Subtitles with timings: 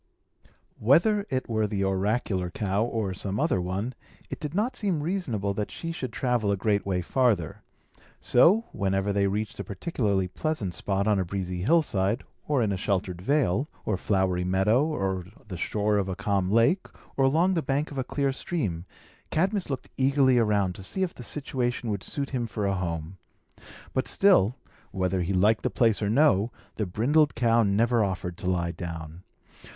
[0.79, 3.93] Whether it were the oracular cow or some other one,
[4.31, 7.61] it did not seem reasonable that she should travel a great way farther.
[8.19, 12.77] So, whenever they reached a particularly pleasant spot on a breezy hillside, or in a
[12.77, 17.61] sheltered vale, or flowery meadow, on the shore of a calm lake, or along the
[17.61, 18.85] bank of a clear stream,
[19.29, 23.19] Cadmus looked eagerly around to see if the situation would suit him for a home.
[23.93, 24.55] But still,
[24.89, 29.21] whether he liked the place or no, the brindled cow never offered to lie down.